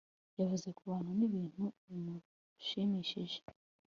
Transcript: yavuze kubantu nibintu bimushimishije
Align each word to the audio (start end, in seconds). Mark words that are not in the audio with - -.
yavuze 0.39 0.67
kubantu 0.77 1.09
nibintu 1.17 1.63
bimushimishije 1.85 3.39